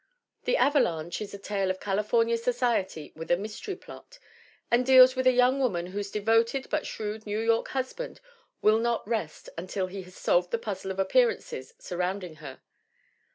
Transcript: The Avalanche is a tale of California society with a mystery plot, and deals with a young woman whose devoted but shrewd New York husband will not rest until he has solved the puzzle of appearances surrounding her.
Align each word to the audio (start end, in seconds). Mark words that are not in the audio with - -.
The 0.45 0.57
Avalanche 0.57 1.21
is 1.21 1.35
a 1.35 1.37
tale 1.37 1.69
of 1.69 1.79
California 1.79 2.35
society 2.35 3.13
with 3.15 3.29
a 3.29 3.37
mystery 3.37 3.75
plot, 3.75 4.17
and 4.71 4.83
deals 4.83 5.15
with 5.15 5.27
a 5.27 5.31
young 5.31 5.59
woman 5.59 5.85
whose 5.85 6.09
devoted 6.09 6.67
but 6.71 6.87
shrewd 6.87 7.27
New 7.27 7.37
York 7.37 7.67
husband 7.67 8.19
will 8.63 8.79
not 8.79 9.07
rest 9.07 9.47
until 9.59 9.85
he 9.85 10.01
has 10.01 10.15
solved 10.17 10.49
the 10.49 10.57
puzzle 10.57 10.89
of 10.89 10.97
appearances 10.97 11.75
surrounding 11.77 12.37
her. 12.37 12.61